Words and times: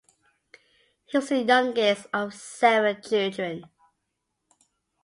He 1.05 1.15
was 1.15 1.29
the 1.29 1.43
youngest 1.43 2.07
of 2.11 2.33
seven 2.33 3.03
children. 3.03 3.67